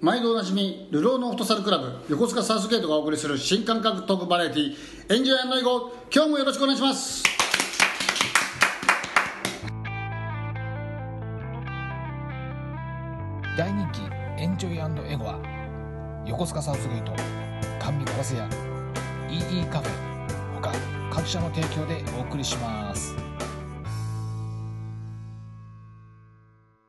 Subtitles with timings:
[0.00, 4.74] 毎度おなじみ流浪のフットサルクラブ横須賀サウスゲートがお送りする新感覚トークバラエティ
[5.08, 7.24] エンジョイエゴ今日もよろしくお願いします。
[13.56, 14.02] 大人気
[14.40, 14.76] エンジョイ
[15.12, 17.12] エゴは横須賀サウスゲート
[17.84, 18.48] 甘味ガラス屋
[19.28, 19.90] EE カフェ。
[20.60, 20.72] 他
[21.10, 23.27] 各社の提供でお送りします。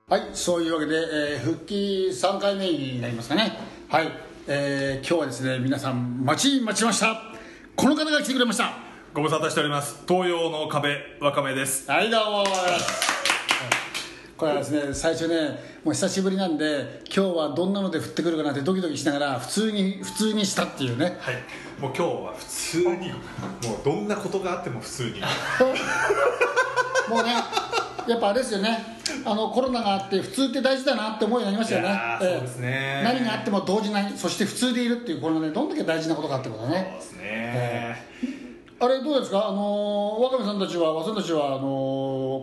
[0.10, 3.60] はいそういうわけで、えー復帰3回目になりますかね。
[3.88, 4.12] はい、
[4.48, 7.22] えー今日はですね皆さん待ちに待ちました。
[7.76, 8.74] この方が来てくれました。
[9.14, 10.04] ご無沙汰しております。
[10.08, 11.88] 東洋の壁わかめです。
[11.92, 12.44] はいどうも
[14.36, 21.18] これはですね最初ねもう久しぶりなんで今日はどんなので降ってくるかなってドキドキしながら普通に普通にしたっていうね。
[21.20, 21.36] はい。
[21.80, 23.18] もう今日は普通にも
[23.80, 25.22] うどんなことがあっても普通に。
[27.08, 27.34] もうね
[28.08, 32.00] やっぱあれですよねあのコロナがあって普通って大事だなって思うようになりましたよね。
[32.20, 33.02] そうですね。
[33.04, 36.88] 何があっても動じないそして普通でいるっていうこれがねどんだけ大事なことかってことだね。
[37.02, 38.06] そうですね、
[38.80, 39.48] あれどうですか？
[39.48, 41.62] あのー若部さんたちは和さんたちはあのー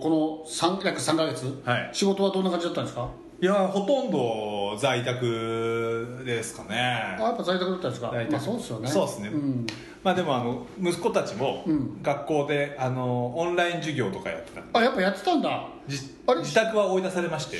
[0.03, 1.91] この3約3か月、はい。
[1.93, 3.09] 仕事はどんな感じだったんですか？
[3.41, 8.11] いやほとんど在宅ですかあねやっぱ在宅だったんですか？
[8.12, 8.33] 在宅。
[8.33, 8.89] まあそうですよね。
[8.89, 9.28] そうですね。
[9.28, 9.67] ん。
[10.03, 12.03] まあでもあの息子たちもうん。
[12.03, 14.78] 学校であのオンライン授業とかやってたんで。
[14.78, 15.69] あやっぱやってたんだ。
[15.87, 16.15] 自
[16.55, 17.59] 宅は追い出されまして。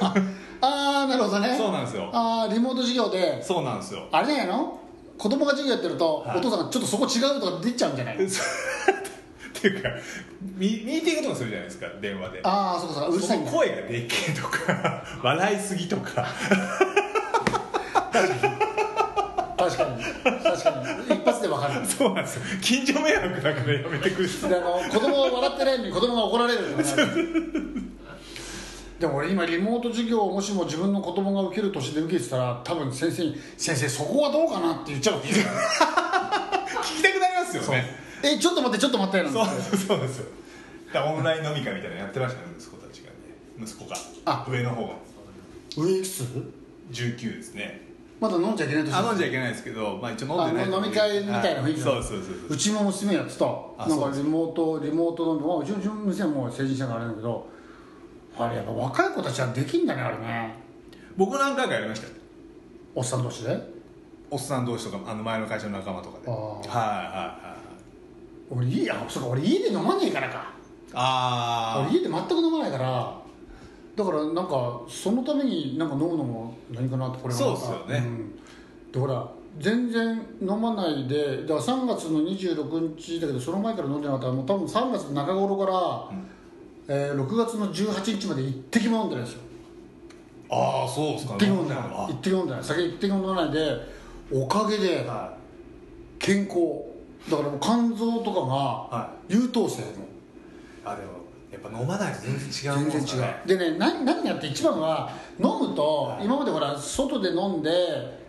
[0.00, 0.14] あ
[0.64, 1.54] あーなるほどね。
[1.58, 2.08] そうなんですよ。
[2.14, 3.42] ああリモート授業で。
[3.42, 4.04] そうなんですよ。
[4.10, 4.78] あれじゃないの？
[5.18, 6.38] 子供が授業やってると、はい。
[6.38, 8.16] お父さんがちょっとそこ違うとか出ちゃうんじゃない？
[9.68, 9.90] っていうか
[10.56, 12.40] ミミーティングとかするじゃないですか電話で。
[12.42, 16.26] ああそうかそうかうるさい声がでけえとか 笑いすぎとか。
[18.12, 20.02] 確かに。
[20.42, 21.14] 確かに。
[21.14, 21.86] 一発で分かる。
[21.86, 22.42] そうなんですよ。
[22.60, 27.12] 近所迷惑だからやめてくれであの子供が笑ってないのに子供が怒られるとかね
[28.98, 35.28] でも俺今リモート授業をもしも自分の子供が受ける年で受けてたら多分先生に「先生そこはどうかな?」って言っちゃう 聞
[36.96, 40.18] きたくなりますよねえちょっと待ってちょっと待ってそうてそうです。
[40.18, 40.26] よ
[40.92, 43.16] だオンライン飲み会みたいなのやってましたね息子たちがね。
[43.60, 43.96] 息子が。
[44.26, 44.46] あ。
[44.48, 44.94] 上の方が。
[45.76, 46.22] 上いくつ
[46.92, 47.88] 19ですね。
[48.20, 52.56] まだ飲んじゃいけない年あ飲んじゃいけないですけど、まあ、一応飲んでないあ飲み会みたいな雰囲気そうそうそうそうう。
[52.56, 57.48] ちも娘やってたあなんかリモートリモート飲んでまあうちの娘はもう成人したからあれだけど
[58.38, 60.54] あれやっぱ若い子たちはできんだねあれね。
[61.16, 62.06] 僕何回かやりました。
[62.06, 62.12] よ
[62.94, 63.58] おっさん同士で？
[64.30, 66.30] おっさん同士とかあの前の会社の仲間とかで。
[66.30, 66.34] は
[66.64, 67.41] いはい
[68.54, 70.52] 俺いいあそうか俺家で飲まねえからか。
[70.94, 73.22] あ俺家で全く飲まないから。
[73.94, 77.40] だからなんかそのためになんか飲むのも何かなってこれは。
[77.40, 77.98] そうっすよね。
[78.00, 78.32] ん、
[78.92, 79.26] でほら
[79.58, 86.10] 全然飲まないでだから3月の26日だけどその前から飲んでなかったらもう多分3月中頃から、
[86.88, 89.40] えー6月の18日まで一滴も飲んでないですよ
[90.50, 91.34] ああそうですか。
[91.34, 92.08] 一滴も飲んでないあ。
[92.10, 93.76] 一滴飲んでない酒一滴も飲まないで
[94.32, 95.36] おかげでは
[96.18, 96.91] 健康
[97.30, 99.92] だからもう肝臓とかがは優等生のい
[100.84, 101.22] あでも
[101.52, 103.58] やっぱ飲まないと全然違うもん全然違う。
[103.58, 106.24] でね何何やって一番は飲むと、はい。
[106.24, 107.70] 今までほら外で飲んで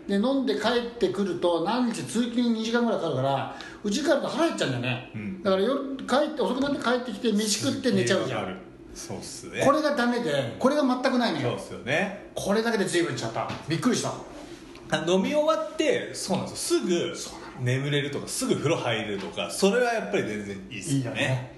[0.06, 5.42] で飲んで帰ってくると何日通勤2時間ぐらいかかるからうち帰ると腹減っちゃうんだよね、うん。
[5.42, 8.58] だから夜帰って遅くなって帰ってきて飯食って寝ちゃうじゃん。
[8.94, 9.62] そうっすね。
[9.64, 11.48] これがダメでこれが全くないのよ。
[11.48, 12.30] そうっすよね。
[12.34, 13.50] これだけで随分ちゃった。
[13.68, 14.12] びっくりした。
[14.90, 16.80] あ飲み終わってそうなんですよ。
[16.80, 17.16] すぐ
[17.60, 21.20] 眠れるとかすぐ風呂入れるとかそれはやっぱり全然いいっすいよね。
[21.20, 21.54] いよね。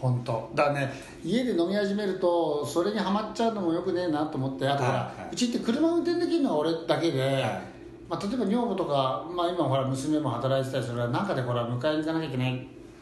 [0.00, 0.50] 本当。
[0.54, 0.92] だからね
[1.24, 5.30] 家で飲み始めるとそれにはまっちゃうのもよくねえなと思ってあとほら、はいはい。
[5.32, 7.42] うちって車運転できるのは俺だけで、い。
[8.08, 12.60] まあ、例えば女房とか、まあ、今ほら娘も働いてたりするから中でほら迎えに行かなきゃいけないっ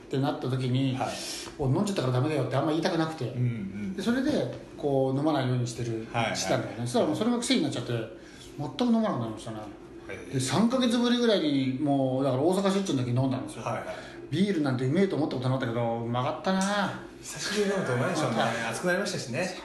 [0.08, 1.08] てなった時に、はい。
[1.58, 3.94] お飲んじゃったからダメだよってあんま言いたくなくて、うんうん。
[3.94, 4.30] でそれで
[4.76, 6.36] こう飲まないようにしてる、はいはい。
[6.36, 6.86] したんだよね。
[6.86, 7.92] そしたらもうそれが癖になっちゃって
[8.58, 9.56] 全く飲まなくなりましたね。
[9.58, 9.66] はい
[10.32, 13.84] で3か月ぶりぐらいにもうだから大阪出張の時に飲んだんですよ、はいはい。
[14.30, 16.60] ビールなんてうめえと思ったことなかったけどうまかったな。
[17.22, 18.36] 久しぶりに飲むとうまいでしょうね。
[18.70, 19.58] 熱くなりましたしね。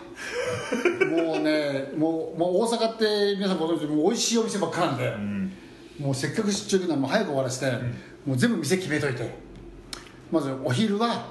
[1.10, 5.52] もうねもうもう大阪って皆さんご存知でもう美味しいお店ばっかなんで、うん。
[6.00, 7.72] もうせっかく出張行くのはもう早く終わらせて、
[8.26, 9.48] もう全部店決めといて。
[10.32, 11.26] まずお昼は、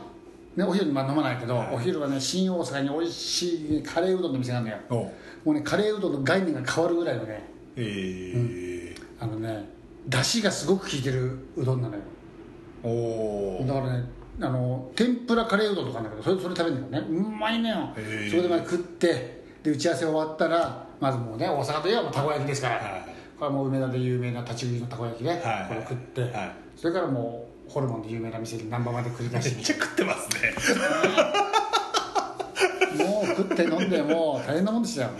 [0.56, 1.74] ね、お昼にまあ飲まないけど、はい。
[1.74, 4.78] お昼はね新大阪に美味しいカレーうどんの店があるのよ。
[4.90, 5.12] おも
[5.46, 7.48] うねカレーうどんの概念が変わるぐらいのね。
[7.76, 8.75] えー
[9.18, 9.68] あのね
[10.06, 12.02] 出汁がすごく効いてるうどんなのよ。
[12.82, 14.04] おおだからね
[14.40, 17.08] あの天ぷらカレーうどんとかあるんだけどそれそれ食べるんだよね。
[17.10, 17.88] うまいのよ。
[18.30, 22.82] それでまあ食ってで打ち合わせ終わったらまずもうね大阪といえばたこ焼きですから、はい。
[23.38, 25.40] これはもう梅田で有名な立ち食いのたこ焼きね、はい。
[25.68, 26.52] これ食って、はい。
[26.76, 30.54] それからもうホルモンで有名な店に難波まで繰り返めっしてちゃ食ってますね。
[33.04, 35.10] もう食って飲んでもう大変なもんでしたよ。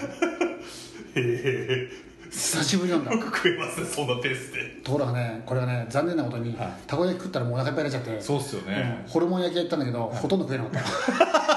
[1.17, 1.91] え
[2.31, 3.13] 久しぶりなんだ。
[3.13, 4.81] よく食えますねそんなペースで。
[4.83, 5.43] ところがね。
[5.47, 6.73] これがね残念なことに、はい。
[6.87, 8.21] たこ焼き食ったらもうお腹いっぱいになっちゃって。
[8.21, 9.03] そうっすよね。
[9.05, 9.11] うん。
[9.11, 11.57] ホルモン焼き屋行ったんだけど、ほとんど食えなかった。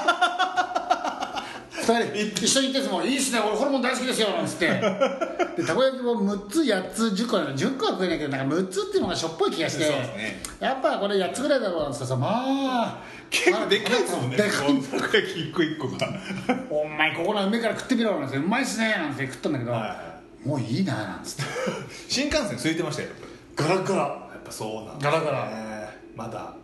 [1.90, 4.68] 二人一緒に行っても「いいっすね俺ホルモン大好きですよ」なんつって。
[5.56, 7.56] でたこ焼きも6つ8つ10個なの。
[7.56, 9.84] 10個は食えないけどなんか6つっていうのがしょっぽい気がして。
[9.84, 10.42] そうですね。
[10.60, 12.16] やっぱこれ8つぐらいだろうなんつってさ。
[12.16, 14.36] まあ結構でかいですもんね。
[14.36, 16.08] でかいたこ焼き一個一個が。
[16.70, 18.38] お前ここの梅から食ってみろなんつって。
[18.38, 20.09] うまいっすねなんて食ったんだけど、は
[20.44, 21.42] もういいななんつって。
[22.08, 23.08] 新幹線空いてましたよ。
[23.56, 24.02] ガラガラ。
[24.02, 25.48] やっぱそうなんガラガラ。
[26.16, 26.54] まだ。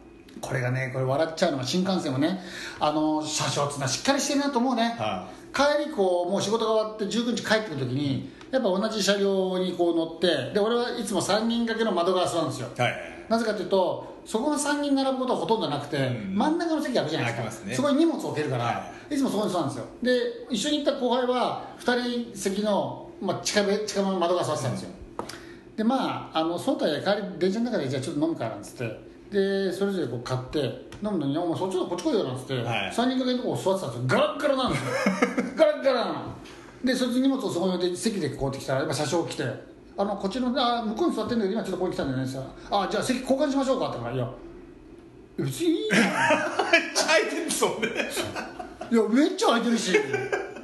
[0.40, 2.38] これがねこれ笑っちゃうのが新幹線もね
[2.78, 12.69] あの車掌っつうのはしっかりしてるなと思うね、は帰りこうもう仕事が終わって19日帰ってくる時にやっぱ同じ車両にこう乗ってで俺はいつも3人掛けの窓ガラスなんですよ。
[12.76, 12.94] はい。
[13.31, 16.34] なぜかというとそこが3人並ぶことはほとんどなくて、うん。
[16.37, 17.67] 真ん中の席空くじゃないですか。
[17.67, 17.75] ね。
[17.75, 19.17] そこに荷物を置けるから、、はい。
[19.17, 19.78] つもそこに座るんです。
[19.78, 20.11] よで
[20.50, 24.90] 一緒に行った後輩は2人席の、まあ、近め近めの窓ガラス座ってたんですよ、
[25.76, 29.06] でまああの総体帰り電車の中でじゃあちょっと飲むからなんつって。
[29.30, 30.58] でそれぞれこう買って
[31.02, 32.62] 飲むのに「お前そっちのこっち来いよ」なんつって、はい。
[32.62, 34.20] 3人掛けのとこ座ってたんですよ。
[34.20, 34.88] ガラッガラなんですよ。
[35.56, 36.14] ガラッガラなの
[36.84, 39.44] でそいつ荷物をそこに置いて席でこうやってきたらやっぱ車掌来て
[39.98, 42.32] 「あのこっちのあ向こうに座ってんだけど今ちょっとここに来たんだよね」って。
[42.34, 44.30] 言ったら「あじゃあ席交換しましょうか」って言ったら「いや
[45.38, 46.02] 別にいいじゃん。
[46.04, 47.88] めっちゃ空いてるんですもんね。
[48.92, 49.92] いやめっちゃ空いてるし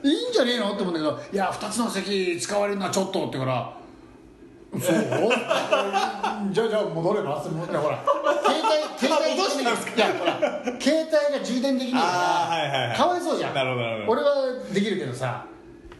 [0.05, 0.73] いいんじゃねえの？
[0.73, 3.73] って思うんだけど「いや2つの席使われるのはちょっと」って言うから
[4.81, 4.97] 「そう？
[6.53, 8.05] じゃあじゃあ戻れば?」って思って ほら
[8.45, 10.33] 携帯携帯戻したんですいやほら
[10.81, 12.97] 携帯が充電できないから、はいはいはい。
[12.97, 13.55] かわいそうじゃん。
[13.55, 14.21] なるほどなるほど。
[14.21, 14.35] 俺は
[14.73, 15.45] できるけどさ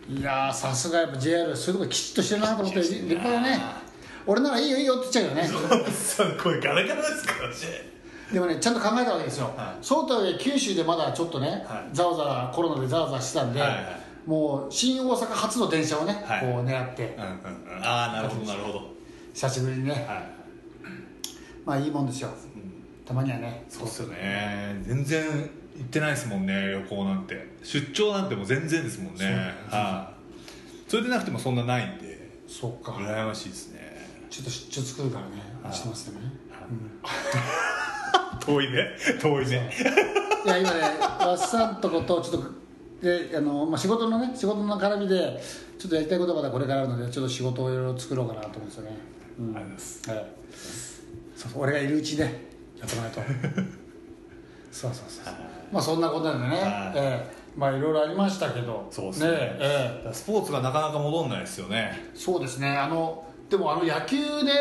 [0.09, 3.61] いやーさすがやっぱ JR そういうとこきちっとしてるなと思って立派だね。
[4.27, 5.49] 俺ならいいよいいよって言っちゃうよね。
[5.93, 7.55] そう声ガラガラですからね
[8.33, 9.85] でもねちゃんと考えたわけですよ、はい。
[9.85, 11.95] そうとはいえ九州でまだちょっとね、はい。
[11.95, 14.03] ざわざわコロナでざわざわしてたんで、はいはい。
[14.27, 16.41] もう新大阪初の電車をね、はい。
[16.41, 17.17] こう狙って。
[17.19, 17.31] うんうん
[17.77, 17.85] うん。
[17.85, 18.83] ああなるほどなるほど。
[19.35, 20.03] 久しぶりにね、はい。
[21.65, 22.31] まあいいもんですよ、
[23.07, 23.65] たまにはね。
[23.69, 24.81] そうっすよね。
[24.83, 25.25] 全然
[25.77, 27.53] 行ってないですもんね旅行なんて。
[27.63, 29.55] 出張なんてもう全然ですもんね。
[29.69, 30.13] は
[30.89, 30.91] い。
[30.91, 32.31] それでなくてもそんなないんで。
[32.47, 32.93] そうか。
[32.93, 34.09] 羨ましいですね。
[34.31, 35.33] ちょっと出張作るからね。
[35.63, 35.73] はい。
[35.73, 36.21] してますね、
[38.45, 38.97] 遠いね。
[39.21, 39.71] 遠いね。
[40.45, 42.63] いや今ねわっさんとことちょっと
[43.01, 45.41] であの、まあ、仕事のね仕事の絡みで
[45.79, 48.97] ちょっとやりたいことがまだこれからあるのでちょっと仕事をいろいろ作ろうかなと思うんですよね、
[49.39, 49.45] うん。
[49.45, 50.11] ありがとうございます。
[50.11, 50.27] はい。
[51.37, 52.25] そうそう俺がいるうちね
[52.79, 53.21] やってもらえと。
[54.73, 55.35] そうそうそうそう。
[55.71, 56.99] まあそんなことでね、はい。
[56.99, 57.43] ええ。
[57.57, 58.87] まあいろいろありましたけど。
[58.91, 59.29] そうですね。
[59.33, 62.11] ええスポーツがなかなか戻んないですよね。
[62.15, 62.77] そうですね。
[62.77, 64.53] あのでもあの野球で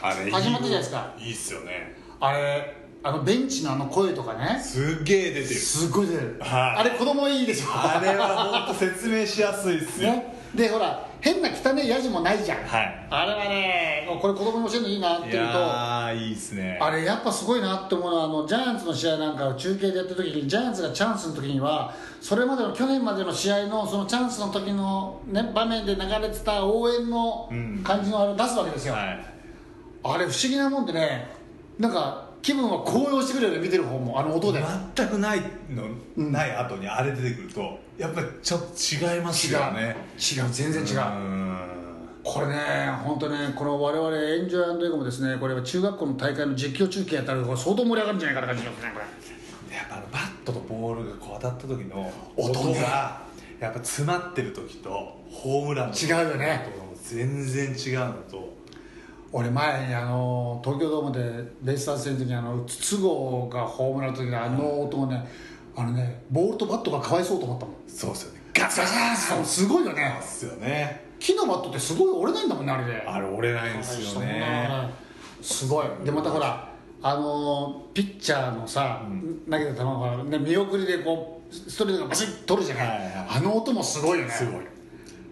[0.00, 1.14] 始まったじゃないですか。
[1.18, 1.96] いいっすよね。
[2.20, 4.60] あれあのベンチのあの声とかね。
[4.60, 5.46] すっげえ出てる。
[5.46, 6.80] すっごい出る、はい。
[6.80, 10.34] あれ子供いいでしょあれは本当説明しやすいっすよ、ね。
[10.54, 13.06] でほら変な汚いヤジもないじゃん、はい。
[13.10, 16.78] あれはねこれ子供に教えるのいいなっていいうとやーいいっすね。
[16.80, 27.82] あれやっぱすごいなって思うのはあのジャイアンツの試合なんかを中継でやった時にジャイアンツがチャンスの時にはそれまでの去年までの試合のそのチャンスの時の、ね、場面で流れてた応援のうん。
[27.84, 29.26] 感じのあれを出すわけですよ、はい。
[30.04, 31.28] あれ不思議なもんでね
[31.78, 34.62] なんか気分は高揚してくれるよね見てる方もあの音で、
[34.94, 35.82] 全くないの、
[36.16, 36.30] うん。
[36.30, 39.96] ない後にあれ出てくるとやっぱりちょっと違います違うよね。
[40.16, 40.48] 違う。
[40.52, 41.58] 全然違う、ん。
[42.22, 42.54] これね
[43.02, 49.76] 本当ねこの我々エンジョイエゴもですねこれは中学校の大会の実況中継やったらこれ相当盛り上がるんじゃないかな感じしますねこれ。
[49.76, 53.26] やっぱあのバットとボールがこう当たった時の音が。
[53.58, 56.68] やっぱ詰まってる時とホームランの時違うよね。
[57.02, 58.55] 全然違うのと
[59.32, 63.02] 俺前にあの東京ドームでベイスターズ戦の時にあの筒香
[63.54, 65.26] がホームランの時のあの音をね
[65.74, 67.74] あのねボールとバットがかわいそうと思ったもん。
[67.86, 68.40] そうっすよね。
[68.54, 68.94] ガツガツ
[69.30, 70.16] ガツすごいよね。
[70.20, 71.04] ですよね。
[71.18, 73.02] 木のバットってすごい折れないんだもんねあれで。
[73.06, 74.90] あれ折れないんですよね。
[75.42, 75.86] すごい。
[76.04, 79.02] でまたほらあのピッチャーのさ、
[79.50, 83.26] 投げた球が、ね、見送りでこうストレートがバシッと取るじゃない、はいはい。
[83.36, 84.32] あの音もすごいよね。
[84.32, 84.64] すごい。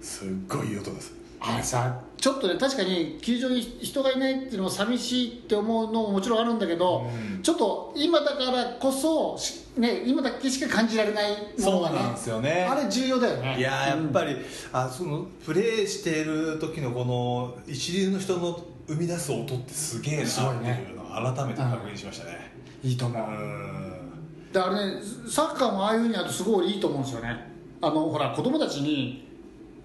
[0.03, 7.43] すっごいいい音ですあれさちょっとね確かに球場に人がいないっていうのも寂しいって思うのももちろんあるんだけど、うん。
[7.43, 12.67] ちょっと今だからこそしね今だけしか感じられないものがねそうなんですよね。
[12.71, 13.59] あれ重要だよね。
[13.59, 14.41] いやーやっぱり、り、
[14.73, 22.53] あそのプレーしている時のこの一流の人の生み出す音ってすげえなってすごいうのを改めて確認しましたね。
[22.83, 24.53] いいと思う、うん。
[24.53, 27.53] であれねサッカーもああいうふうにやるとすごいいいと思うんですよね。
[27.83, 29.29] あのほら子供たちに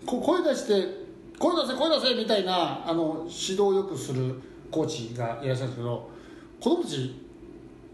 [0.05, 0.98] こ声出して
[1.39, 6.09] 声出せ声出せみたいなあの指導をよくするコーチがいらっしゃるんですけど
[6.59, 7.25] 子供たち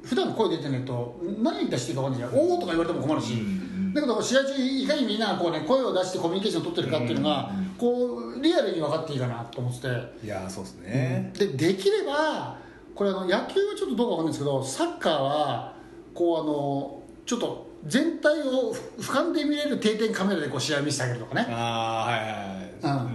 [0.04, 12.58] 普段声出てないと何出していいか分かんないじゃん「おお」とか言われても困るし、うんだけど試合中いかにみんながこう、ね、声を出してコミュニケーションを取ってるかっていうのが、こうリアルに分かっていいかなと思ってて、いやそうですね、でできれば
[12.94, 15.74] これあの野球はちょっとどうかわかんないですけどサッカーは
[16.14, 21.48] こうあのちょっと全体を俯瞰で見れる定点カメラでこう試合見せてあげるとかね。
[21.50, 23.10] ああはいはい。
[23.10, 23.14] う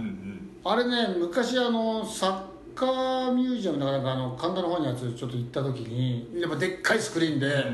[0.63, 7.65] あれね昔あのサッカーミュージアムだからあの神田の方のやつちょっと行った時にやっぱでっかいスクリーンで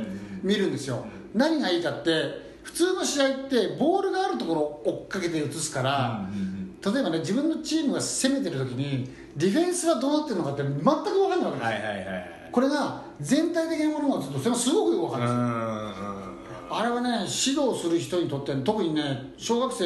[0.42, 12.50] 見るんですよ、何がいいかって普通の試合ってボールがあるところを追っかけて映すから、うんうん例えばね自分のチームが攻めてる時にディフェンスはどうなってるのかって全く分かんないわけですよ、はいはいはいはい。
[12.52, 16.38] これが全体的なものがちょっとそれがすごくよく分かるんですよ、うん
[16.70, 19.86] あれはね指導する人にとって特にね小学生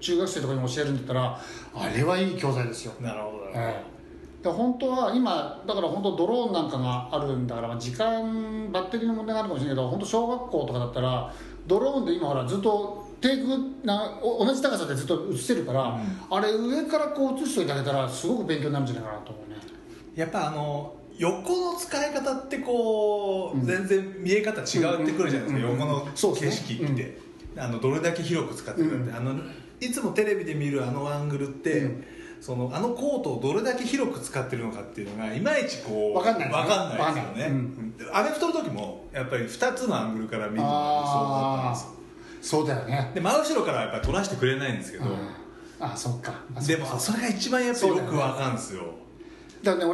[0.00, 1.40] 中学生とかに教えるんだったら
[1.74, 3.50] あれはいい教材ですよ、なるほど。
[3.54, 3.94] ええ。
[4.44, 11.34] で本当は今だから本当ドローンなんかがあるんだからまあ時間バッテリーの問題があるかもしれないけど本当小学校とかだったら
[11.66, 15.98] ドローンで今ほらずっとテイクなお同じ高さでずっと映せるから、
[16.30, 19.56] あれ上からこう映しておいてあげたらすごく勉強になるんじゃないかなと思うね。
[20.14, 23.64] やっぱあの横の使い方ってこう、うん。
[23.64, 27.18] 全然見え方違ってくるじゃないですか、うんうんうん横の景色って、
[27.56, 29.16] あのどれだけ広く使ってるかって、うん。
[29.16, 29.40] あの
[29.80, 32.04] いつもテレビで見るあのアングルって、うん。
[32.44, 36.54] そのあのコートをどれだけ広く使ってるのかっていうのがいまいちこうわかんないで
[37.22, 42.60] すよね、うんアメフトの時もやっぱり2つのアングルから見るのがそうだったんですよ。
[42.60, 43.12] そうだよね。
[43.14, 45.16] で真後ろからはやっぱり撮らせてくれないんですけど、うん。
[45.80, 46.42] あそっか。
[46.54, 48.82] あでもそれが一番やっぱりよくわかるんですよ。
[49.62, 49.90] だからね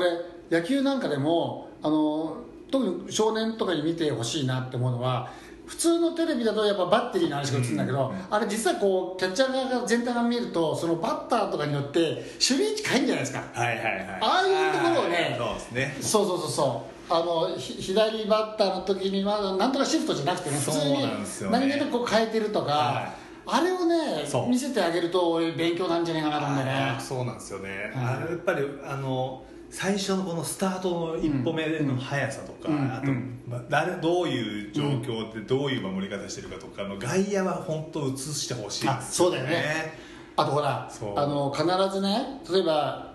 [0.51, 2.39] 俺野球なんかでもあの
[2.73, 5.31] 特に少年とかに見てほしいなって思うのは
[5.71, 13.45] 普通のテレビだとやっぱバッテリーの話が映るんだけど、あれ実はこうキャッチャー側が全体が見えるとそのバッターとかによって守備位置変えるんじゃないですか。
[13.53, 14.07] はいはいはい。
[14.21, 15.97] ああいうところをねそうですね。
[16.01, 17.15] そうそうそうそう。
[17.15, 21.09] あのひ左バッターの時にはなんとかシフトじゃなくてね普通に
[21.53, 23.15] 何気なくこう変えてるとか、は
[23.47, 27.01] あれをね見せてあげると俺勉強なんじゃないかなと思うんだよね。
[27.01, 32.93] そうなんですよね、はいあれやっぱりあの最初のこのスタートの一歩目の速さとか、うん。
[32.93, 33.41] あと、うん。
[33.49, 39.93] まあ誰どういう状況でどういう守り方してるかとかの外野は本当映してほしいですあそうだよね。
[40.37, 43.15] あとほらあの必ずね例えば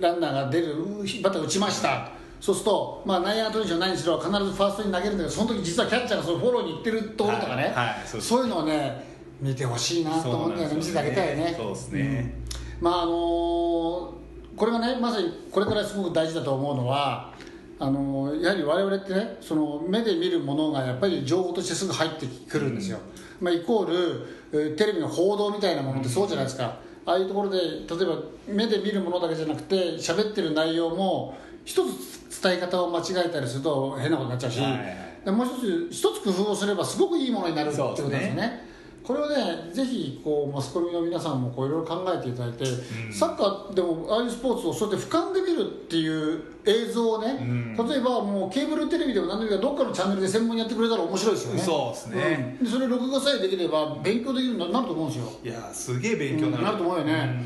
[0.00, 2.10] ランナーが出るうバッター打ちました。
[2.40, 9.04] そうすると、まあ、内野が取るにしろ何にしろ必ずファーストに投げるんだけどその時実はキャッチャーがそのフォローに行ってるところとかね、はいはいそうそういうのをね
[9.40, 10.74] 見てほしいなと思うんだよね。
[10.74, 11.54] 見せてあげたいね。
[11.56, 12.34] そうですね、
[12.80, 14.14] まああの
[14.62, 17.34] これがねまさにこれからすごく大事だと思うのは
[17.80, 23.00] あのやはり我々ってねその目で見るものがやっぱり情報としてすぐ入ってくるんですよ、
[23.40, 38.71] まあ、イコールえーテレビの報道みたいなものってそうじゃないですか、ああいうところで例えば目で見るものだけじゃなくて喋ってる内容も一つ伝え方を間違えたりすると変なことになっちゃうし、はいはいでもう一つ一つ工夫をすればすごくいいものになるってことですよね
[39.04, 42.64] これをねぜひこうマスコミの皆さんもこういろいろ考えていただいて、
[43.12, 47.76] サッカーでもああいうスポーツをそうやって俯瞰できるっていう映像をね、ん。
[47.76, 51.60] 例えばもうケーブルテレビでも何でもいいからどっかのチャンネルで専門にやってくれたら面白いですよね。
[51.60, 52.56] そうですね。
[52.60, 52.64] うん。
[52.64, 55.32] でそれ録画さえできれば勉強できるようになると思うんですよ。
[55.42, 57.44] いやすげえ勉強になる、なると思うよね、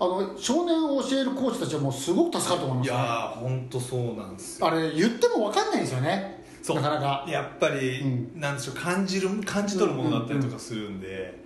[0.00, 2.96] あの少年を教えるコーチたちはもうすごく助かると思いますね。
[2.96, 4.66] いやー本当そうなんですよ。
[4.66, 6.76] あれ言っても分かんないんですよねそう。
[6.76, 7.24] なかなか。
[7.28, 11.38] やっぱり、うなんでしょう感じる感じ取るものだったりとかするんで、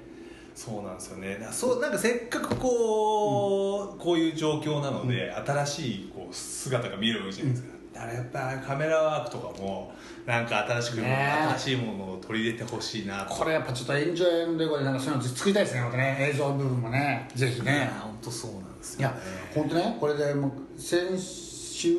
[0.55, 1.39] そうなんですよね。
[1.51, 9.93] そうなんかせっかくこう、こういう状況なので、新しいこう姿が見えるわけじゃないですか、だからやっぱカメラワークとかも
[10.27, 13.35] なんか新しく、ね新しいものを取り入れてほしいなと。
[13.35, 16.17] これやっぱちょっとエンジョイエンドレゴでなんかそういうの作りたいですねまたね。
[16.21, 17.29] 映像部分もね。
[17.35, 19.21] ぜひいねや本当そうなんですいやよね
[19.55, 19.97] 本当ね。
[19.99, 21.99] これでもう先週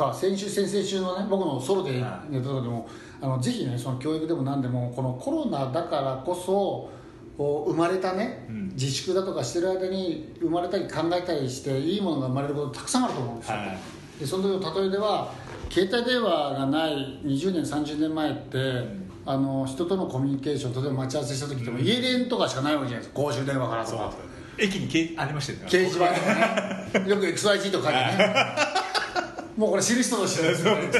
[0.00, 2.88] か先週先々週のね僕のソロでやった時でも
[3.20, 6.90] あのぜひねその教育でも何でもこのコロナだからこそ
[7.36, 8.68] 生まれたね、うん。
[8.70, 13.78] 自粛だとかしてる間に生まれたり考えたりしていいものが生まれることたくさんあると思うんですよ、はい。
[14.20, 15.32] でその時の例えでは
[15.70, 18.84] 携帯電話がない20年30年前って、
[19.24, 23.22] あの人とのコミュニケーション例えば待ち合わせした時っても家電とかしかないわけじゃないですか。
[23.22, 24.12] 公衆電話からとか。
[24.58, 25.64] 駅にけありましたよね。
[25.66, 27.08] 掲示板とかね。
[27.08, 28.69] よく XYG とか書いてね
[29.60, 30.44] もうこれ知る人ぞ知る。
[30.44, 30.90] ですよね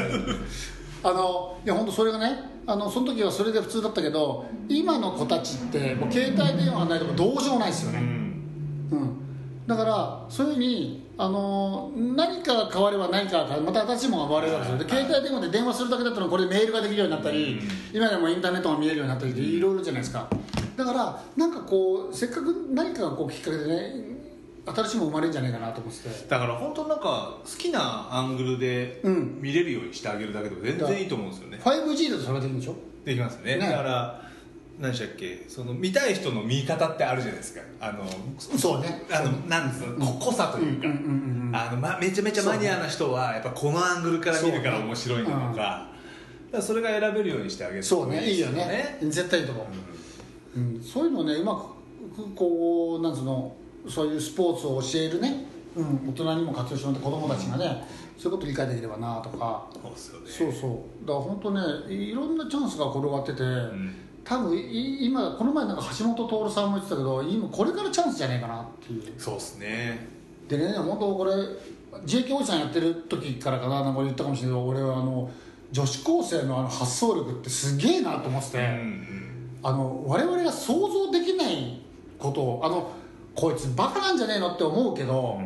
[1.03, 2.37] あのいや本当それがね
[2.67, 8.05] あのその時はそれで普通だったけど今の子たちってもう携帯電話がないともうどうしようもないですよね、うん。
[8.91, 9.17] うん、
[9.65, 14.87] だからそういうふうにあの何かが変われば何かまた新しいものが生まれるわけですよ。
[14.87, 17.59] で携帯電話で電話するだけだったらこれメールができるようになったり、
[17.91, 20.27] 今でもインターネットが見えるようになったりいろいろじゃないですか。
[20.77, 24.10] だからなんかこうせっかく何かがこうきっかけでね
[24.65, 26.29] 新しいもの生まれるんじゃないかなと思ってて。
[26.29, 29.39] だから本当なんか好きなアングルでうん。
[29.41, 31.59] 見れるようにしてあげるだけでも全然いいと思うんですよね。
[31.63, 32.75] 5G だとそれができるんでしょ？
[33.05, 33.57] できますよね。
[33.57, 33.69] ね。
[33.69, 34.21] だから
[34.79, 35.45] 何でしたっけ？
[35.47, 37.61] その見たい人の見方ってあるじゃないですか。
[37.79, 38.05] あの
[38.57, 39.03] そうね。
[39.11, 45.87] あのなんですかこ濃さというか、うんうんうんうんあのま、めちゃめちゃマニアな人はやっぱこのアングルから見るから面白いのとか,、そうねだか
[46.53, 48.23] らそれが選べるようにしてあげるとそうね。
[48.23, 48.99] いいよね。
[49.01, 53.53] 絶対いいと思う、うん、そういうのねうまくこうなんつうの？
[53.89, 55.45] そういうスポーツを教えるね、
[55.75, 57.83] うん、大人にも活用してもらって子供たちがね、
[58.17, 59.67] そういうこと理解できればなとか。
[59.73, 60.29] そうですよね。
[60.29, 61.07] そうそう。
[61.07, 61.61] だから本当ね
[61.93, 63.95] いろんなチャンスが転がってて、ん。
[64.23, 69.13] 多分い今この前なんか橋本徹さんも言ってたけど今これからチャンスじゃねえかなっていう。
[69.17, 70.07] そうですね。
[70.47, 71.31] でね本当これ
[72.05, 75.29] JK おじさんやってる時からかななんか言ったかもしれないけど俺はあの
[75.71, 79.59] 女子高生のあの発想力ってすげえなと思ってて、うんうん。
[79.63, 81.81] あの我々が想像できない
[82.19, 82.91] ことをあの
[83.35, 85.39] こいつバカなんじゃねえのって思うけど、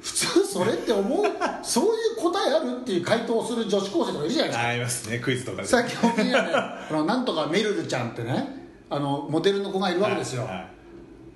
[0.00, 1.24] 普通それって思う
[1.62, 4.68] そういう答えあるっていう回答をする女子高生とかいるじゃないですか。
[4.68, 5.68] ありますねクイズとかで。
[5.68, 6.36] 最近本当にね。
[6.38, 10.60] あのなんとかメルルちゃんってねあのモデルの子がいるわけですよ、はいは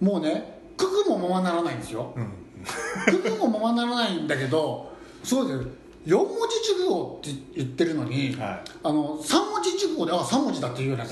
[0.01, 0.05] い。
[0.05, 2.15] もうねククもままならないんですよ、
[3.07, 4.91] ククもままならないんだけど
[5.25, 5.65] そうですよ。
[6.07, 8.61] 4文字熟語って言ってるのに、はい。
[8.83, 11.05] あの3文字熟語であ3文字だっていうような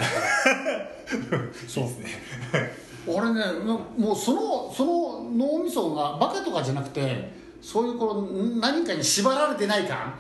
[1.66, 2.06] そう ですね
[3.08, 3.42] 俺ね
[3.96, 8.22] もうそのその脳みそがバカとかじゃなくてそういうこの
[8.60, 10.14] 何かに縛られてない感、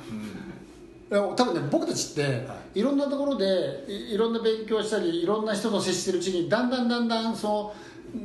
[1.10, 7.74] いや多分ね僕たちって、い、ろんなところでいいろんな勉強したりいろんな人と接してるうちにだんだんだんだんその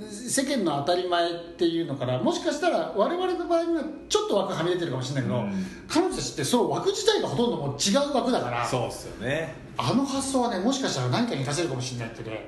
[0.10, 5.66] 世間の当たり前っていうのからもしかしたら我々の場合にはちょっと枠はみ出てるかもしれないけど、うん。
[5.88, 8.66] 彼女たちってその枠自体がほとんどもう違う枠だから。
[8.66, 12.46] そうですよねあの発想はねもしかしたら何かに活かせるかもしれないってね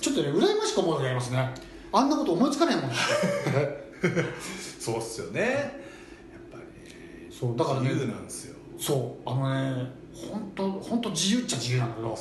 [0.00, 1.54] ちょっとね羨ましく思う時ありますね。
[1.92, 2.90] あんなこと思いつかないもん
[4.78, 5.40] そうっすよね。
[5.40, 5.52] やっ
[6.52, 8.56] ぱりそうだからね自由なんですよ。
[8.78, 12.18] そうあのね本当本当自由っちゃ自由なんだけど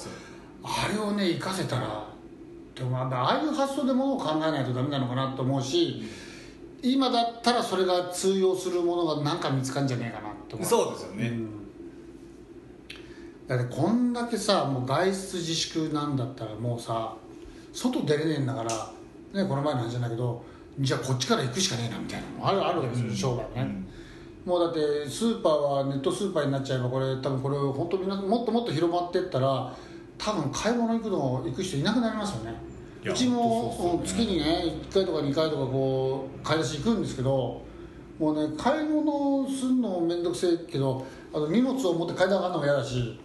[0.63, 2.07] あれをね活かせたら
[2.75, 6.03] でもまあああいう発想でものを考えないとダメなのかなと思うし、
[6.81, 11.58] 今だったらそれが通用するものが何か見つかるんじゃねえかなって思うそうですよね、うん
[13.49, 17.15] だってこんだけさもう外出自粛なんだったらもうさ
[17.73, 18.69] 外出れねえんだから、
[19.41, 20.43] ね、この前の話じゃないけど
[20.79, 23.83] じゃあこっちから行くしかねえなみたいなのもあるあるわけですよ、商売ね、
[24.45, 29.75] もうだってスーパーはネットスーパーになっちゃえばこれ多分これ本当みんなもっともっと広まってったら
[30.19, 32.53] 多分買い物行くの行く人いなくなりますよね。
[33.03, 37.61] うちも月にね1回とか2回とかこう買い出し行くんですけど
[38.19, 43.17] もうね買い物するのも面倒くせえけどあの荷物を持って階段上がるのも嫌だし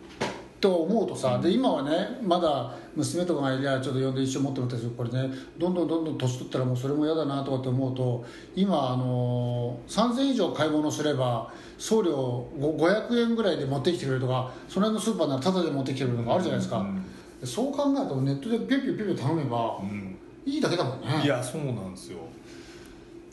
[0.64, 4.94] と思うとさ、で今はねまだ娘とかがいりゃちょっと呼んで一緒に持ってもらったりする。
[4.96, 8.24] これねどんどんどんどん年取ったらもうそれも嫌だなとかって思うと
[8.57, 12.12] 今あの3000以上買い物すれば送料
[12.59, 17.05] ご500円ぐらいで持ってきてくれるとかその辺のスーパーならタダで持ってきてくれるとかあるじゃないですか、うん
[17.44, 20.16] そう考えるとネットでピュッピュッピュッピュッ頼めばうん。
[20.46, 21.07] いいだけだもんね。
[21.22, 22.20] いやそうなんですよ。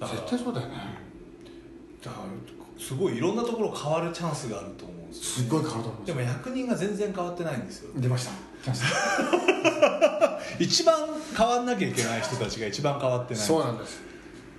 [0.02, 0.74] 絶対そうだよね。
[2.04, 7.92] だからすごいいろんなところ変わるチャンスがあると思うすごい変わると思いますでも役人が全然変わってないんですよ。
[7.96, 8.32] 出ました。
[8.64, 10.42] 来ました。
[10.60, 10.96] 一番
[11.38, 13.44] 変わんなきゃいけない人たちが一番変わってない。
[13.44, 14.02] そうなんです。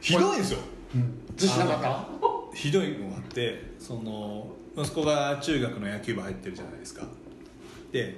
[0.01, 0.59] ひどいんですよ。
[0.95, 1.15] うん。
[1.37, 7.07] ずしなかったひどいのがあってその息子が中学の野球部入ってるじゃないですか。
[7.93, 8.17] で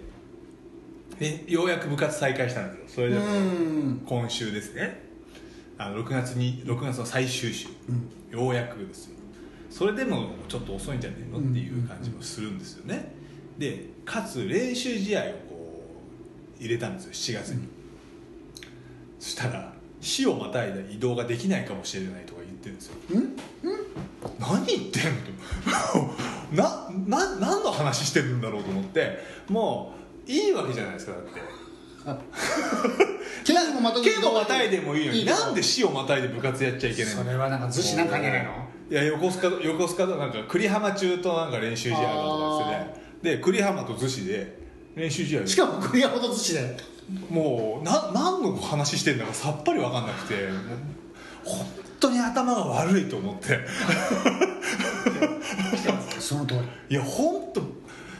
[1.18, 2.94] でようやく部活再開したんですよ。
[2.94, 4.02] それでもうん。
[4.06, 5.04] 今週ですね。
[5.76, 7.66] あの6月に6月の最終週、
[8.30, 9.16] ようやくですよ
[9.76, 13.12] それでもちょっと遅いんじゃねえのっていう感じもするんですよね。
[13.58, 15.82] でかつ練習試合をこ
[16.60, 17.66] う入れたんですよ7月に、
[19.18, 22.94] そしたら死をまたいだ移動ができないかもしれないとか言ってるんですよ。
[24.38, 25.02] 何言ってん
[26.56, 29.18] のなな何の話してるんだろうと思って。
[29.48, 29.92] も
[30.28, 31.40] ういいわけじゃないですかだって。
[34.04, 37.24] 剣をまたいでもいいのになんで死をまたいで部活やっちゃいけないの？
[37.24, 38.63] それはなんか逗子なんかあんじゃないの？
[38.94, 42.14] いや横須賀横須賀となんか栗浜中となんか練習試合だと
[42.62, 43.38] かですよね。
[43.38, 44.56] で栗浜と逗子で
[44.94, 46.76] 練習試合しかも栗山と逗子で
[47.28, 50.48] もうな何の話してんだかさっぱり分かんなくて
[51.42, 51.66] 本
[51.98, 53.58] 当に頭が悪いと思って。
[56.20, 56.60] その通り。
[56.90, 57.62] いや本当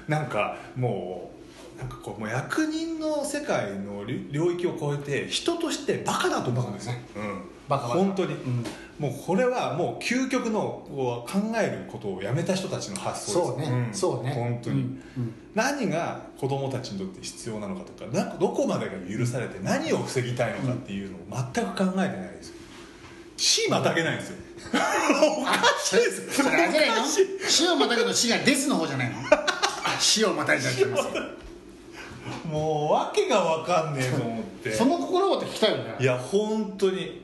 [0.08, 1.43] なんかもう
[1.78, 7.98] なんかこうもう役人の世界の領領域を超えて人としてバカだと思うんですね、うん、バカバカ。
[7.98, 8.36] 本当に、
[8.98, 10.86] もうこれはもう究極の
[11.26, 13.70] 考えることをやめた人たちの発想です。
[13.70, 13.94] そうね、ん。
[13.94, 14.32] そうね。
[14.32, 14.86] 本当に、うん。
[15.18, 15.34] うん。
[15.54, 21.20] 何が子供たちにとって必要なのかとかなどこまでが許されて何を防ぎたいのかっていうのを
[21.54, 22.48] 全く考えてないです。
[22.50, 22.54] よ
[23.36, 24.36] 死またげないんですよ。
[25.40, 27.08] おかしいですそれあれじゃない
[27.48, 29.16] 死をまたぐの死がデスの方じゃないの？
[29.98, 31.43] 死をまたいじゃってますよ
[32.50, 34.72] もう訳が分かんねえと思って。
[34.72, 35.96] その心はって聞きたいよね。
[35.98, 37.22] いや本当に。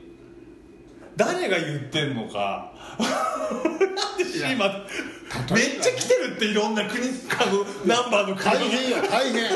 [1.15, 2.71] 誰が言ってんのか。
[2.99, 4.67] なんでシーマ
[5.55, 8.45] めっちゃ来てるっていろんな国あのナンバーの国。
[8.45, 9.51] 大変よ大変。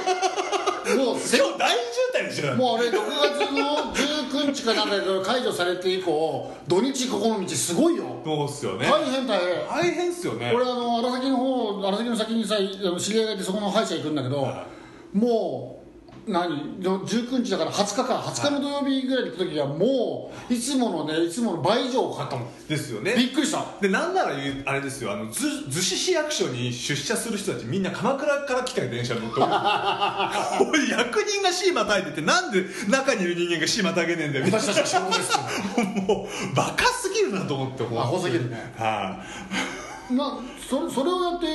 [0.97, 1.79] もうせ 今日大渋
[2.13, 2.55] 滞でしょ。
[2.55, 8.21] もうあれ6月の19日かなんかで解除されて以降土日ここの道すごいよ。
[8.23, 8.87] そうっすよね。
[8.87, 9.67] 大変大変。
[9.67, 10.51] 大変っすよね。
[10.55, 14.65] 俺あの荒崎の方荒崎の先にさあの知り合いがいてそこの歯医者行くんだけど、は
[15.15, 15.79] も
[16.27, 18.15] う何？19日だから20日か。
[18.15, 21.29] 20日の土曜日ぐらいに行く時はもういつものねい。
[21.29, 23.13] つもの倍以上かかったもんですよね。
[23.15, 23.63] びっくりした。
[23.79, 24.31] でなんなら
[24.65, 25.11] あれですよ。
[25.11, 29.39] あのず逗子市役所に出社する人たちみんな鎌倉から来たよ電車乗って
[30.91, 35.43] 役人がシーまたいでてなんで中にいる人間がシーまたげねえんだよ私たちが仕事ですよ。
[35.85, 38.73] な もうバカすぎるなと思ってアホすぎるね。
[38.77, 41.47] はい、なそれそれをやって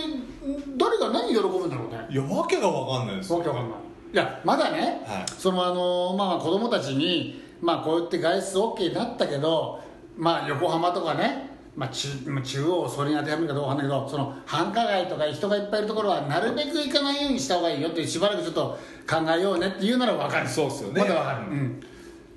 [0.77, 2.07] 誰が何喜ぶんだろうね。
[2.11, 3.79] いやわけが分かんないですわけわかんない。
[4.13, 5.25] いやまだね、はい。
[5.29, 9.81] そのあのまあ子供たちにまあこうやって外出 OK になったけど
[10.17, 20.49] まあ横浜とかねまあ、中まあ中央それに当てはめるかどうかわかんないけどその繁華街とか人がいっぱいいるところはなるべく行かないようにした方がいいよってしばらくちょっと考えようねって言うなら分かる。
[20.49, 21.01] そうっすよね。
[21.01, 21.81] まだ分かる、うん、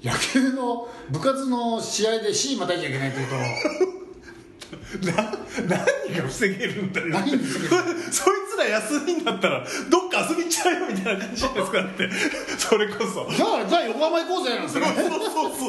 [0.04, 4.03] 野球の部活の試合で C またいちゃいけないっていうと
[5.02, 5.14] な
[5.68, 12.10] 何が防げるんだよ何に防げるそいつら休みになったらどっか遊び行っちゃうよみたいな感じじゃないですかだって。
[12.58, 13.28] それこそ。
[13.36, 15.68] じゃあじゃあ横浜行こうぜなんですよそうそうそ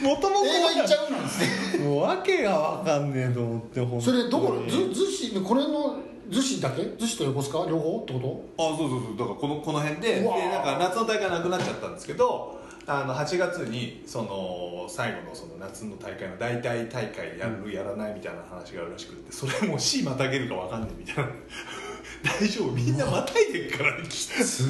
[0.00, 1.84] うもともと映画行っちゃうなんですね。
[1.84, 4.02] もう訳が分かんねえと思って本当に。
[4.02, 5.96] それどこず逗子これの
[6.30, 6.82] 逗子だけ？
[6.82, 7.70] 逗子と横須賀？
[7.70, 9.18] 両方ってこあそうそうそう。
[9.18, 21.30] だからこのこの辺ででなんか夏の大会なくなっちゃったんですけどあの8月にその最後のその夏の大会の大体大会やる、やらないみたいな話があるらしくってそれもう C またげるか分かんないみたいな。
[22.40, 22.72] 大丈夫？
[22.72, 24.64] みんなまたいでるからきつ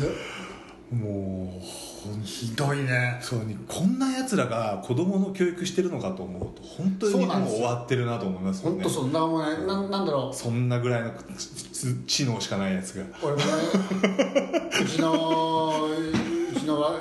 [0.93, 3.19] もうとひどいね。
[3.21, 8.83] そうにこんなやつらが子供の教育してるのかと思うと本当に日本そう終わってるなと思いますよね。
[8.83, 10.37] 本当そうだからもうねななんだろう。
[10.37, 13.05] そんなぐらいのつ知能しかないやつが。
[13.23, 13.45] 俺もね
[14.83, 15.89] うちの
[16.55, 16.93] うちのわ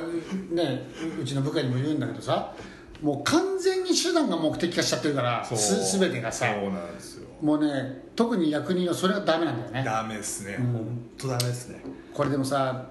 [0.52, 0.88] ね
[1.22, 2.54] うちの部下にも言うんだけどさ
[3.02, 5.58] もう完全に手段が目的化しちゃってるからそう。
[5.58, 7.28] す全てがさそうなんですよ。
[7.42, 9.84] もうね特に役人はそれがダメなんだよね。
[9.84, 10.72] ダメですね、うん。
[10.74, 11.82] 本当ダメですね。
[12.14, 12.90] これでもさ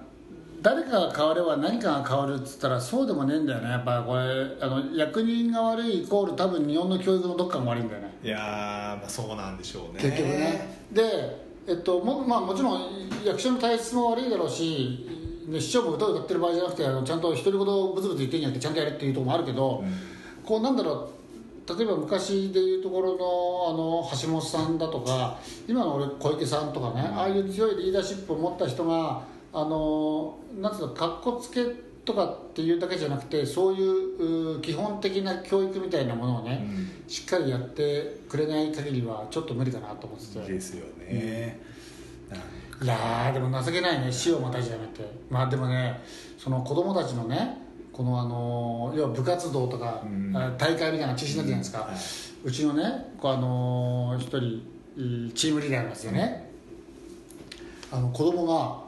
[0.61, 3.69] 誰かが変われば何かが変わるっつったらそうでもねえんだよね。
[3.69, 4.21] やっぱこれ
[4.61, 8.13] あの役人が悪いイコール多分日本の教育のどっかが悪いんだよね。
[8.23, 10.01] いやー、まあ、そうなんでしょうね。
[10.01, 10.85] 結局ね。
[10.93, 11.01] で、
[11.67, 15.15] えっともまあ、もちろん役所の体質も悪いだろうし、ね、
[15.59, 19.83] 市長も歌を歌ってる場合じゃなくてあのちゃんと独り言をブツブツ言ってんじゃなくてちゃんとやれっていうところもあるけど、
[20.45, 29.21] こうなんだろう例えば昔でいうところのあの橋本さんだとか今の俺小池さんとかね、ああいう強いリーダーシップを持った人が
[29.53, 31.65] あのなんつうのかっこつけ
[32.03, 36.67] とかっていうだけじゃなくてそういうう基本的な教育みたいなものをね、
[37.07, 40.53] しっかりやってくれない限りはちょっと無理かなと思ってて。
[40.53, 41.59] ですよね、
[42.81, 44.11] いやーでも情けないね。
[44.11, 45.09] 死をまたいじゃなくて。
[45.29, 46.01] まあでもね
[46.37, 50.35] その子供たちのねこのあの要は部活動とか、うん。
[50.35, 51.95] あ大会みたいな中止になってるじゃないですか、はい。
[52.45, 56.51] うちのねこうあの一人チームリーダーなんですよね、
[57.91, 58.81] あの子供が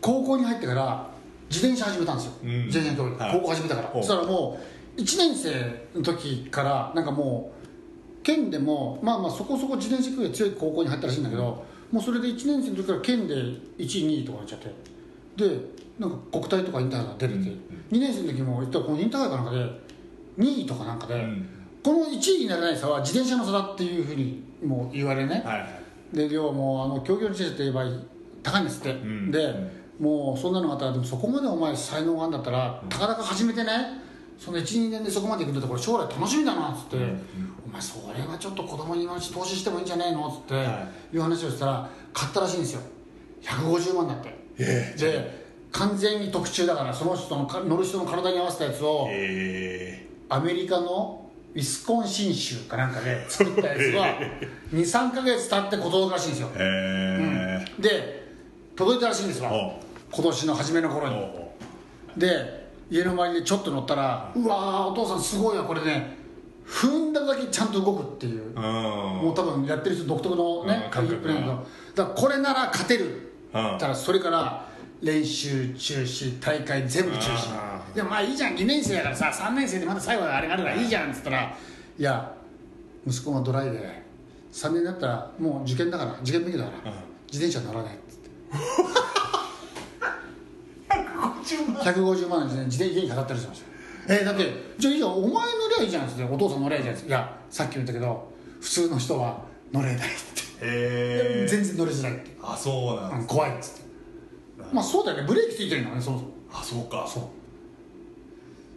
[0.00, 1.08] 高校に入ってから
[1.48, 2.66] 自転車始めたんですよ、うん。
[2.66, 3.32] 自転車教育、はい。
[3.32, 3.88] 高校始めたから。
[3.88, 4.60] ほそうしたらも
[4.96, 14.90] う1年生の時からなんかもう県でもまあまあそこそこ自転車教育が強い高校に入ったらしいんだけど、もうそれで1年生の時から県で1位2位とかなっちゃって。
[15.36, 15.56] で
[15.98, 19.58] なんか国体とかインターハイが出てて、うん2年生の時も言ったらこのインターハイかなんかで
[20.38, 21.48] 2位とかなんかで、うん。
[21.82, 25.66] この1位になれない差は自転車の差だっていうふうにもう言われね、はいは
[26.12, 26.16] い。
[26.16, 28.02] で要はもうあの競技の自転車って言えば
[28.42, 29.30] 高いんですって、ん。
[29.30, 29.54] で、
[29.98, 33.72] もうそんなのがあったらでもそこまでお前才能があるんだったら、たかだか始めてね
[34.40, 41.16] その12年でそこまで行くんだったらこれ将来楽しみだなっつって、お前それはちょっと子供に今のうち投資してもいいんじゃないのっつって、、はい。
[41.18, 42.80] う話をしたら買ったらしいんですよ。
[43.42, 44.34] 150万だって。
[44.58, 45.40] えで
[45.72, 54.18] 完全に特注だからその人のか乗る人の体に合わせたやつをえアメリカのウィスコンシン州かなんかで 作ったやつは
[54.72, 56.48] 23か月経って届くらしいんですよ。
[56.48, 57.66] ー、え。
[57.78, 58.30] で
[58.74, 59.50] 届いたらしいんですわ。
[60.10, 61.16] 今年の初めの頃ー、に。
[61.16, 61.52] お
[62.16, 62.59] で
[62.90, 66.16] 家の周りでちょっと乗ったらうわーお父さんすごいわこれね
[66.66, 68.54] 踏んだだけちゃんと動くっていう。
[68.54, 68.62] うん。
[68.62, 71.62] もう多分やってる人独特のねうん感覚プレーだだか
[71.96, 73.32] らこれなら勝てる。
[73.52, 73.78] うん。
[73.78, 74.68] たらそれから
[75.02, 77.52] 練習中止大会全部中止。
[77.52, 81.42] あでもまあいいじゃん2年生だからさ3年生でまだ最後あれがあるからいいじゃんっつったら
[81.98, 82.32] いや
[83.04, 84.02] 息子がドライで
[84.52, 86.98] 3年になったらもう受験だから受験勉強だからうん。
[87.32, 88.30] 自転車乗らないっつって。
[88.52, 89.39] 50
[91.20, 91.82] 150万。
[91.82, 93.62] 150万円で自転家にかかったりしまし
[94.06, 94.14] た。
[94.14, 95.12] えーだってじゃあいいじゃん。
[95.12, 95.40] お前乗
[95.76, 96.08] りゃいいじゃん。
[96.08, 96.96] ってお父さん乗りゃいいじゃん。
[96.96, 103.80] いやさっきも言ったけど普通の人は乗れないって、へえ全然乗りづらいって、あそうなんうんです怖いっつって。
[104.72, 105.24] まあそうだよね。
[105.26, 106.30] ブレーキついてるんだねそもそも。
[106.52, 107.06] あそうか。
[107.06, 107.22] そう。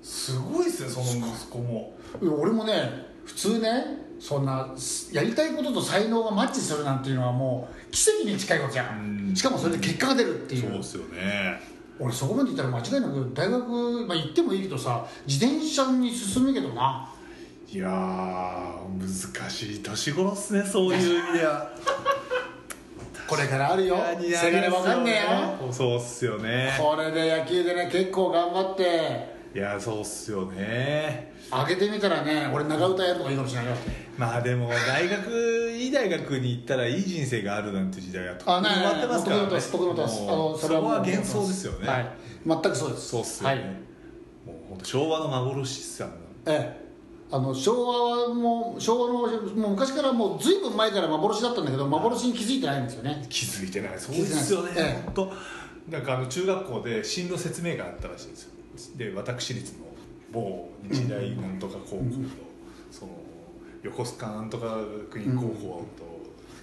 [0.05, 1.93] すごいっすねその息子も。
[2.21, 3.69] 俺もね普通ね
[4.19, 4.69] そんな
[5.11, 9.27] やりたいことと才能がマッチするなんていうのはもう奇跡に近いことじゃん。
[9.29, 9.35] うん。
[9.35, 10.69] しかもそれで結果が出るっていう。
[10.69, 17.09] そうっすよね俺そこまで行ったら間違いなく大学、まあ、行ってもいいけどさ自転車に進むけどな。
[17.69, 21.71] いやー難しい年頃っすねそういう意味では。
[23.27, 23.97] これからあるよ。
[24.19, 25.23] せがれわかんね
[25.61, 25.73] えよ。
[25.73, 26.77] そうっすよね。
[26.79, 31.31] これで野球でね結構頑張っていやそうっすよね。
[31.51, 33.77] 開けてみたらね俺長唄やるとかいいかもしれないよ。
[34.17, 39.43] まあでも大学いい大学に行ったらいい人生があるなんて時代がとあない終わってますからね。
[39.43, 40.21] 僕のことです僕のことです。
[40.21, 42.11] あものうそれは幻想ですよね、はい。
[42.47, 43.07] 全くそうです。
[43.09, 43.65] そうっすよね、はい。
[43.65, 46.07] もう本当昭和の幻っすよ
[46.47, 46.83] ええ。
[47.31, 53.23] あの昭和はもう昭和のもう昔からもうずいぶん前から幻だったんだけど幻に気づいてないんですよね。
[53.29, 53.99] 気づいてない。
[53.99, 55.01] そうですよね、ええ。
[55.05, 55.33] 本当
[55.91, 58.53] なんかあの中学校で進路説明があったらしいんですよ
[58.95, 59.85] で私立の
[60.31, 62.03] 某日大なんとか高校と、
[62.91, 63.11] その
[63.83, 64.77] 横須賀なんとか
[65.09, 66.13] 国高校と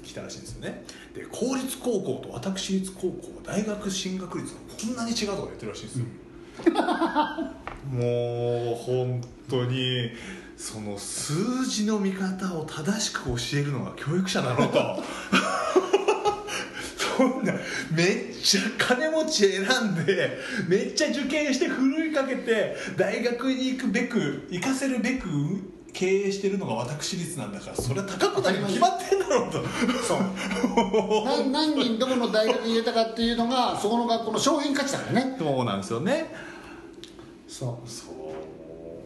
[0.02, 0.84] 来たらしいんですよね。
[1.14, 6.06] で公立高校と私立高校大学進学率がこんなに違うとか言ってるらしいんですよ、
[7.92, 10.10] もう本当に
[10.56, 15.02] その数字の見方を正しく教えるのが教育者なのと。
[16.06, 16.09] そ
[17.24, 17.52] んな
[17.90, 25.28] めっちゃ金持ち選んでめっちゃ受験してふるいかけて大学に行くべく行かせるべく
[25.92, 29.62] 経営してるのが私立なんだからそれは高くなるに決まってんだろうと。
[30.06, 30.20] そう。
[31.24, 35.37] 何何人どこの大学に入れたかっていうのがそこの学校の商品価値だからね。
[35.38, 36.33] そうなんですよね。
[37.48, 37.88] そう。
[37.88, 38.14] そう。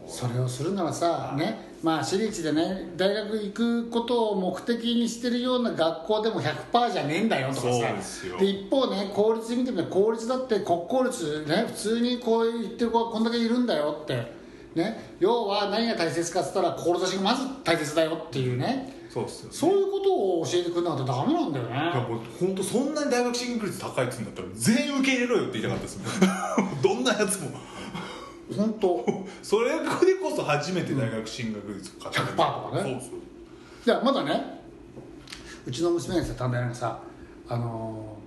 [0.06, 7.68] それをするならさねまあ私立でね大学行くことを目的にしてるような学校でも100%じゃねえんだよとかさ。
[7.68, 8.38] そうですよ。
[8.38, 14.32] 一方ね公立見てみて公立だって国公立ね普通にこう言ってる子はこんだけいるんだよって。
[14.74, 15.14] ね。
[15.20, 19.04] 要は何が大切かっつったら志がまず大切だよっていうね。
[19.10, 19.54] そうっすよね。
[19.54, 26.80] そういうことを教えてくれなかったらダメなんだよいやねもう本当そんなに大学進学率高いっつうんだったら全員受け入れろよって言いたかったですもん。
[26.80, 27.50] どんなやつも
[28.56, 29.04] 本当。
[29.42, 32.98] それでこそ初めて大学進学率を勝100%とかね。
[33.00, 33.20] そうそう。
[33.86, 34.60] いやまだね
[35.66, 36.98] うちの娘が言ってた短大がさ
[37.48, 38.24] あのー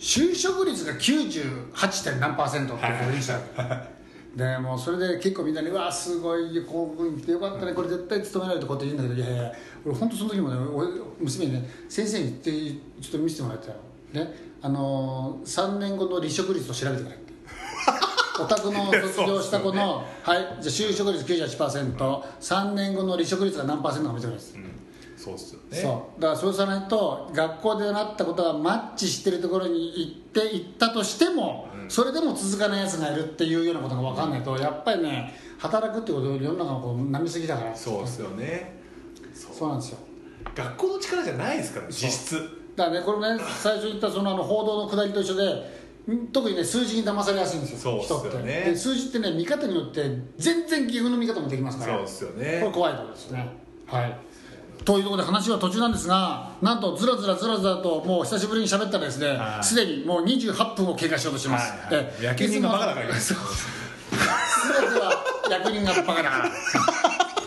[0.00, 2.18] 就職率が 98.
[2.18, 3.38] 何パーセントってことにした
[4.34, 9.52] でもうそれで結構みんなに「うわすごい高校に来てよかったねこれ絶対勤めないとこうやって言うんだけどいやいや
[9.84, 12.50] 俺本当その時もね俺娘にね先生に言って
[13.02, 13.74] ちょっと見せてもらったよ。
[14.12, 17.32] ねあのー、3年後の離職率を調べてくれって
[18.44, 24.80] お宅の卒業した子の、はいじゃあ就職率 98%3 年後の離職率が何パーセントか見てくれですうん。
[25.16, 25.76] そうっすよね。
[25.76, 26.20] そう。
[26.20, 37.76] だからそうさないと学校でなったことがマッチしてるところに行って行ったとしても、それでも続かないやつがいるっていうようなことが分かんないとやっぱりね働くってことを世の中のこう波すぎだから。
[37.76, 38.80] そうっすよね。
[39.34, 39.68] そう。
[39.68, 39.98] なんですよ。
[40.54, 42.60] 学校の力じゃないですから実質。
[42.76, 45.62] だからねこれね最初言ったそのあの報道のくだりと一緒でん
[46.32, 48.52] 特にね数字に騙されやすいんですよそうっすよね。
[48.52, 48.70] 人って。
[48.70, 50.02] で数字ってね見方によって
[50.38, 51.96] 全然岐阜の見方もできますから。
[51.98, 53.48] そうっすよこれね怖いところですね。
[53.86, 54.16] はい。
[54.84, 59.64] というところで話は途中なんですがなんとずらずらずらずらともう久しぶりに喋ったらですねはい。
[59.64, 62.06] すでにもう28分を経過しようとしてます、はいはい。
[62.22, 63.06] え野球人がバカだから。
[63.06, 63.20] 言う。
[63.20, 63.38] そう
[64.80, 66.50] 全ては役人がバカだから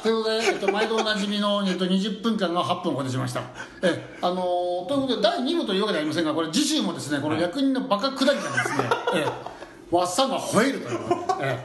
[0.03, 3.41] ということで、えっと、毎度おなじみの、えっと、20分間が8分を超えてしました。
[3.81, 10.99] えあのーということで第2部というわけではありませんがこれ次週もですねこの役人のバカ下りがですね、えわっさんが吠えるという、
[11.41, 11.57] え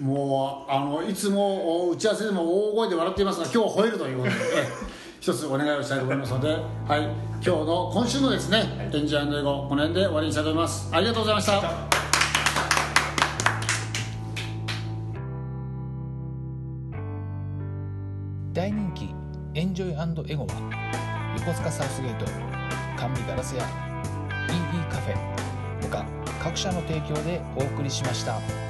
[0.00, 6.56] もうあのいつも打ち合わせでも大声で笑っていますが今日吠えるということで、え一つお願いをしたいと思いますので、は
[6.98, 10.88] い、今日の今週のですね「エンジョイ英語」この辺で終わりにしたいと思います。
[10.92, 12.03] ありがとうございました。
[19.74, 22.26] ジョイエゴは横須賀サウスゲート
[22.96, 25.16] 甘味ガラス屋 EE カフェ
[25.90, 26.04] 他
[26.40, 28.63] 各社の提供でお送りしました。